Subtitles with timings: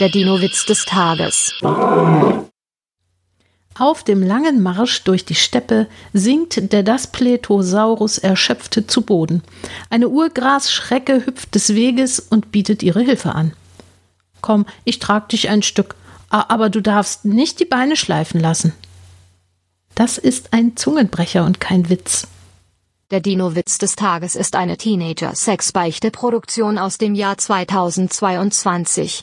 [0.00, 1.54] Der Dino-Witz des Tages.
[3.78, 9.44] Auf dem langen Marsch durch die Steppe sinkt der Daspletosaurus erschöpft zu Boden.
[9.90, 13.52] Eine Urgrasschrecke hüpft des Weges und bietet ihre Hilfe an.
[14.40, 15.94] Komm, ich trag dich ein Stück,
[16.28, 18.72] aber du darfst nicht die Beine schleifen lassen.
[19.94, 22.26] Das ist ein Zungenbrecher und kein Witz.
[23.12, 29.22] Der Dino-Witz des Tages ist eine Teenager-Sex-Beichte-Produktion aus dem Jahr 2022.